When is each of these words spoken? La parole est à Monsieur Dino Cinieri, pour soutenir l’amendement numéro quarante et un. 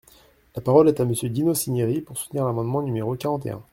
La 0.55 0.63
parole 0.63 0.87
est 0.89 0.99
à 0.99 1.05
Monsieur 1.05 1.29
Dino 1.29 1.53
Cinieri, 1.53 2.01
pour 2.01 2.17
soutenir 2.17 2.43
l’amendement 2.43 2.81
numéro 2.81 3.15
quarante 3.15 3.45
et 3.45 3.51
un. 3.51 3.61